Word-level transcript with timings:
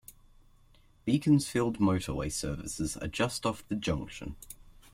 Beaconsfield 1.05 1.77
motorway 1.77 2.31
services 2.31 2.97
are 2.97 3.07
just 3.07 3.45
off 3.45 3.63
the 3.67 3.75
junction. 3.75 4.35